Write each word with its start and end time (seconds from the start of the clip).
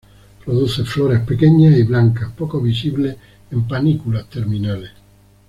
Produce 0.43 0.83
flores 0.83 1.19
pequeñas 1.19 1.77
y 1.77 1.83
blancas 1.83 2.31
poco 2.31 2.59
visibles 2.59 3.15
en 3.51 3.67
panículas 3.67 4.27
terminales. 4.31 4.89